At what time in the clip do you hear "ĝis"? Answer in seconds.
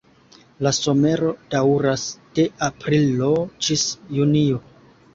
3.69-3.89